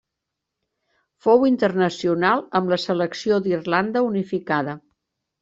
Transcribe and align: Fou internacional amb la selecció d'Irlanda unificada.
Fou 1.25 1.45
internacional 1.49 2.41
amb 2.61 2.73
la 2.75 2.81
selecció 2.85 3.39
d'Irlanda 3.45 4.05
unificada. 4.09 4.77